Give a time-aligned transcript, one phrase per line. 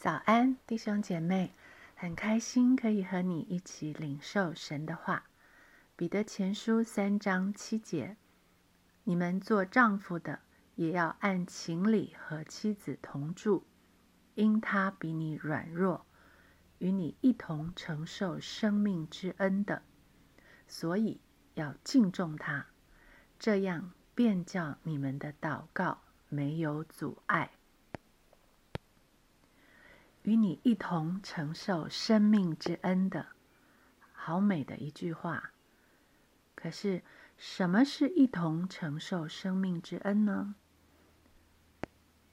[0.00, 1.52] 早安，弟兄姐妹，
[1.94, 5.24] 很开心可以和你一起领受神的话。
[5.94, 8.16] 彼得前书三章七节：
[9.04, 10.40] 你们做丈夫的，
[10.74, 13.66] 也要按情理和妻子同住，
[14.36, 16.06] 因他比你软弱，
[16.78, 19.82] 与你一同承受生命之恩的，
[20.66, 21.20] 所以
[21.52, 22.64] 要敬重他，
[23.38, 27.50] 这样便叫你们的祷告没有阻碍。
[30.22, 33.28] 与你一同承受生命之恩的，
[34.12, 35.52] 好美的一句话。
[36.54, 37.02] 可是，
[37.38, 40.54] 什么是一同承受生命之恩呢？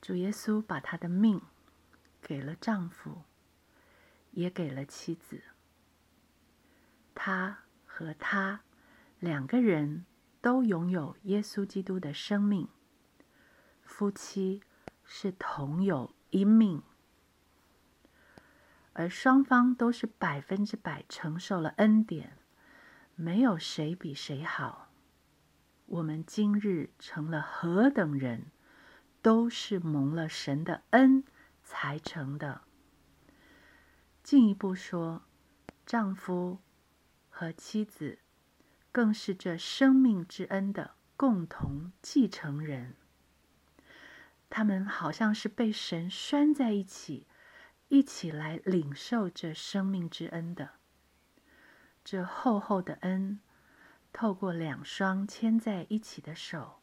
[0.00, 1.40] 主耶稣把他的命
[2.20, 3.22] 给了丈夫，
[4.32, 5.42] 也给了妻子。
[7.14, 8.62] 他和他
[9.20, 10.04] 两个人
[10.40, 12.68] 都拥有耶稣基督的生命，
[13.84, 14.62] 夫妻
[15.04, 16.82] 是同有一命。
[18.98, 22.36] 而双方都是百分之百承受了恩典，
[23.14, 24.90] 没有谁比谁好。
[25.86, 28.50] 我们今日成了何等人，
[29.22, 31.22] 都是蒙了神的恩
[31.62, 32.62] 才成的。
[34.24, 35.22] 进一步说，
[35.86, 36.58] 丈夫
[37.30, 38.18] 和妻子
[38.90, 42.96] 更是这生命之恩的共同继承人。
[44.50, 47.28] 他们好像是被神拴在一起。
[47.88, 50.72] 一起来领受这生命之恩的，
[52.04, 53.40] 这厚厚的恩，
[54.12, 56.80] 透过两双牵在一起的手，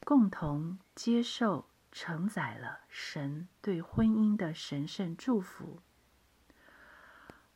[0.00, 5.80] 共同接受承载了神对婚姻的神圣祝福。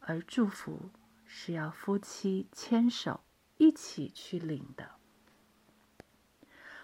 [0.00, 0.90] 而祝福
[1.26, 3.20] 是要夫妻牵手
[3.58, 4.92] 一起去领的。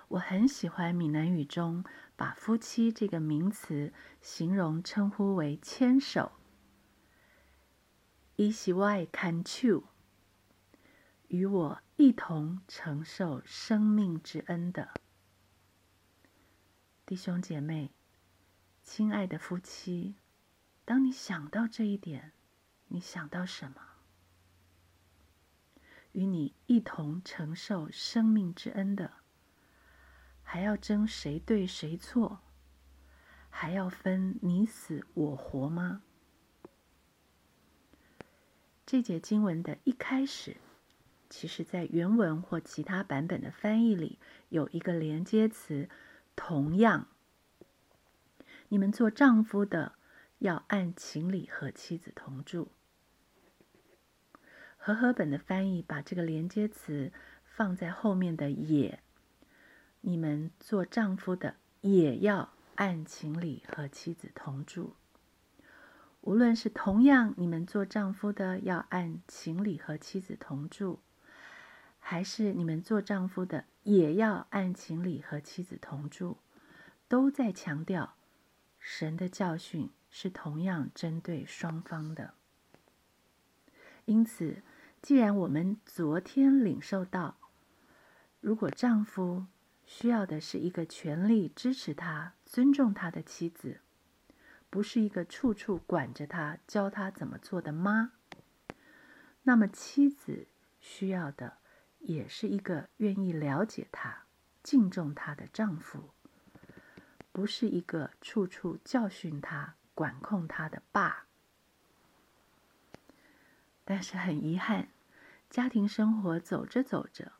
[0.08, 1.84] 我很喜欢闽南语中
[2.18, 6.32] 把夫妻这个名词形容称呼为牵手，
[8.34, 9.84] 一起外看手，
[11.28, 14.90] 与我一同承受生命之恩的
[17.06, 17.92] 弟兄姐妹，
[18.82, 20.16] 亲爱的夫妻，
[20.84, 22.32] 当你想到这一点，
[22.88, 23.80] 你想到什么？
[26.10, 29.17] 与你一同承受生命之恩的。
[30.50, 32.38] 还要争谁对谁错，
[33.50, 36.00] 还要分你死我活吗？
[38.86, 40.56] 这节经文的一开始，
[41.28, 45.90] 其实在原文或其他版本的翻译里，有一个连接词
[46.34, 47.08] “同样”。
[48.70, 49.96] 你们做丈夫的
[50.38, 52.72] 要按情理和妻子同住。
[54.78, 57.12] 和合本的翻译把这个连接词
[57.44, 59.02] 放在后面的“也”。
[60.00, 64.94] 你们做丈夫的也要按情理和妻子同住。
[66.20, 71.00] 无论是同样，你们做丈夫的要按情理和妻子同住，
[71.98, 76.38] 还是你们做丈夫的也要按情理和妻子同住，
[77.08, 78.14] 都在强调
[78.78, 82.34] 神的教训是同样针对双方的。
[84.04, 84.62] 因此，
[85.00, 87.36] 既然我们昨天领受到，
[88.40, 89.46] 如果丈夫，
[89.90, 93.80] 需要的是一个全力支持他、尊重他的妻子，
[94.68, 98.12] 不是一个处处管着他、教他怎么做的妈。
[99.44, 100.46] 那么，妻子
[100.78, 101.56] 需要的
[102.00, 104.24] 也是一个愿意了解他、
[104.62, 106.10] 敬重他的丈夫，
[107.32, 111.24] 不是一个处处教训他、管控他的爸。
[113.86, 114.88] 但是很遗憾，
[115.48, 117.32] 家庭生活走着走着。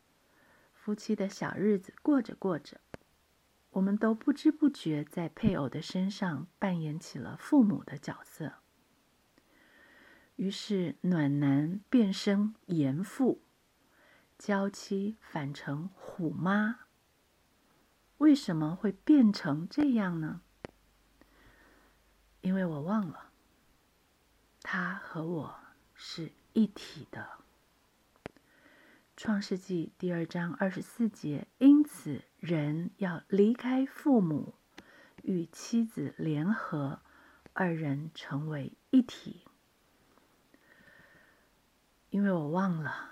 [0.89, 2.81] 夫妻的小日子过着过着，
[3.69, 8.53] 我们都不知不觉在配偶的身上扮演起了父母的角色。
[10.37, 13.43] 于是暖男变身严父，
[14.39, 16.79] 娇妻反成虎妈。
[18.17, 20.41] 为什么会变成这样呢？
[22.41, 23.29] 因为我忘了，
[24.63, 25.59] 他和我
[25.93, 27.29] 是一体的。
[29.21, 34.53] 创世纪第二章二十四节，因此人要离开父母，
[35.23, 37.01] 与妻子联合，
[37.51, 39.43] 二人成为一体。
[42.11, 43.09] 因为我忘了，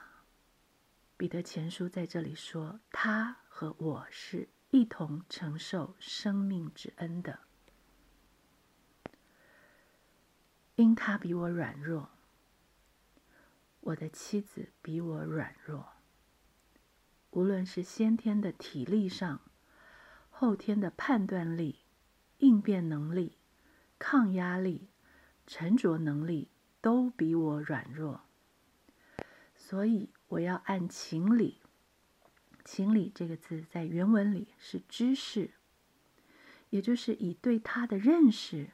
[1.18, 7.40] 彼得前书在这里说，他和我是一同承受生命之恩的，
[10.76, 12.12] 因他比我软弱，
[13.82, 15.97] 我的妻子比我软弱。
[17.38, 19.42] 无论是先天的体力上，
[20.32, 21.82] 后天的判断力、
[22.40, 23.38] 应变能力、
[24.00, 24.88] 抗压力，
[25.46, 26.50] 沉着能力
[26.82, 28.22] 都比我软弱，
[29.56, 31.62] 所以我要按情理。
[32.66, 35.52] 情理这个字在原文里是知识，
[36.72, 38.72] 也就是以对他的认识，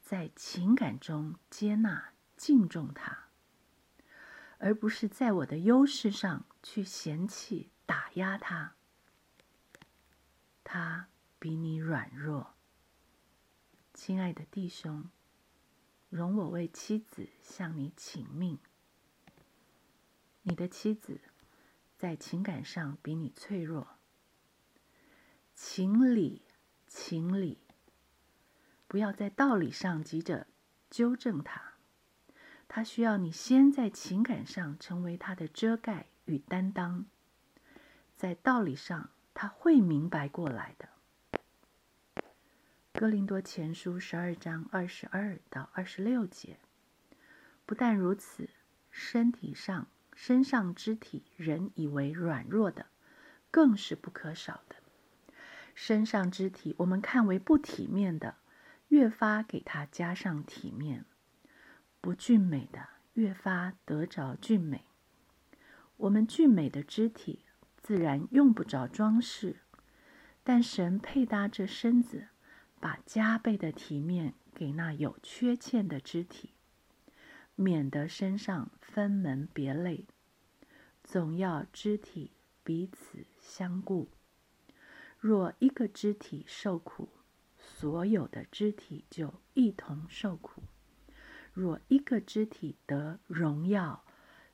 [0.00, 3.24] 在情感中接纳、敬重他，
[4.58, 8.74] 而不是在我的优势上去嫌弃、打压他。
[10.62, 11.08] 他
[11.38, 12.54] 比你软弱，
[13.92, 15.10] 亲爱的弟兄。
[16.08, 18.60] 容我为妻子向你请命。
[20.42, 21.20] 你的妻子
[21.96, 23.96] 在情感上比你脆弱，
[25.56, 26.42] 情理，
[26.86, 27.58] 情理，
[28.86, 30.46] 不要在道理上急着
[30.88, 31.74] 纠正他。
[32.68, 37.06] 他需要你先在情感上成为他的遮盖与担当，
[38.16, 40.88] 在道理上他会明白过来的。
[42.92, 46.58] 哥林多前书十二章二十二到二十六节。
[47.66, 48.50] 不但如此，
[48.90, 52.86] 身体上、身上肢体，人以为软弱的，
[53.50, 54.76] 更是不可少的。
[55.74, 58.36] 身上肢体，我们看为不体面的，
[58.88, 61.04] 越发给它加上体面；
[62.00, 64.84] 不俊美的，越发得着俊美。
[65.96, 67.44] 我们俊美的肢体，
[67.84, 69.60] 自然用不着装饰，
[70.42, 72.28] 但神配搭这身子。
[72.80, 76.50] 把加倍的体面给那有缺陷的肢体，
[77.54, 80.04] 免得身上分门别类，
[81.02, 82.32] 总要肢体
[82.62, 84.10] 彼此相顾。
[85.18, 87.08] 若一个肢体受苦，
[87.56, 90.60] 所有的肢体就一同受苦；
[91.54, 94.04] 若一个肢体得荣耀，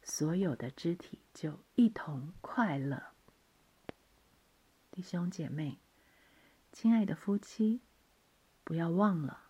[0.04, 3.09] 所有的肢体就一同快乐。
[5.00, 5.79] 弟兄姐妹，
[6.73, 7.81] 亲爱的夫妻。
[8.64, 9.44] 不要忘了，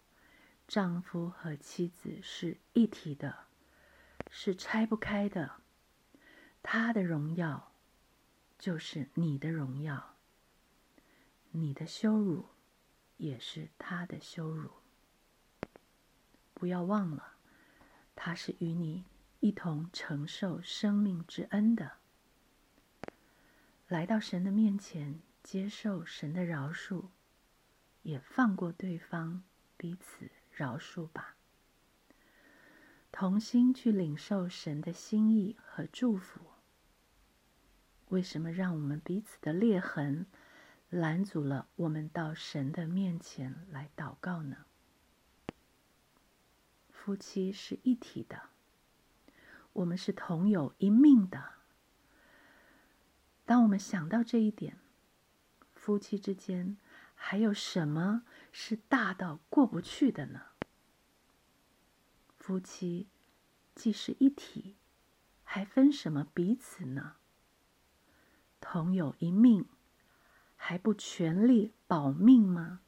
[0.68, 3.46] 丈夫和妻子是一体的，
[4.30, 5.56] 是拆不开的。
[6.62, 7.72] 他的荣耀
[8.60, 10.14] 就是你的荣耀，
[11.50, 12.50] 你的羞辱
[13.16, 14.70] 也是他的羞辱。
[16.54, 17.32] 不要忘了，
[18.14, 19.04] 他是与你
[19.40, 21.94] 一同承受生命之恩的。
[23.88, 27.06] 来到神的面前，接受神的饶恕。
[28.02, 29.42] 也放过对方，
[29.76, 31.36] 彼此饶恕吧。
[33.12, 36.40] 同心去领受神的心意和祝福。
[38.08, 40.24] 为什么让我们彼此的裂痕
[40.88, 44.64] 拦阻了我们到神的面前来祷告呢？
[46.90, 48.48] 夫妻是一体的，
[49.74, 51.52] 我们是同有一命的。
[53.44, 54.78] 当我们想到这一点，
[55.80, 56.76] 夫妻之间。
[57.22, 60.40] 还有什么是大到过不去的呢？
[62.38, 63.08] 夫妻
[63.74, 64.76] 既是一体，
[65.44, 67.16] 还分什么彼此呢？
[68.58, 69.66] 同有一命，
[70.56, 72.80] 还不全力保命吗？